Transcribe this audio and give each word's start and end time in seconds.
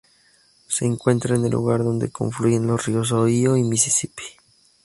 Se 0.67 0.83
encuentra 0.83 1.35
en 1.35 1.45
el 1.45 1.51
lugar 1.51 1.83
donde 1.83 2.09
confluyen 2.09 2.65
los 2.65 2.87
ríos 2.87 3.11
Ohio 3.11 3.55
y 3.55 3.61
Misisipi. 3.63 4.23